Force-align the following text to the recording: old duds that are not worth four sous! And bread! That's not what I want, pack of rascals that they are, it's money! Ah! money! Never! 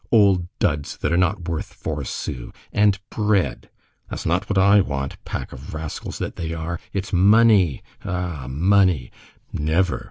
old 0.11 0.47
duds 0.57 0.97
that 0.97 1.11
are 1.11 1.15
not 1.17 1.47
worth 1.47 1.71
four 1.73 2.03
sous! 2.03 2.51
And 2.73 2.97
bread! 3.11 3.69
That's 4.09 4.25
not 4.25 4.49
what 4.49 4.57
I 4.57 4.81
want, 4.81 5.23
pack 5.25 5.53
of 5.53 5.75
rascals 5.75 6.17
that 6.17 6.37
they 6.37 6.53
are, 6.53 6.79
it's 6.91 7.13
money! 7.13 7.83
Ah! 8.03 8.47
money! 8.49 9.11
Never! 9.53 9.99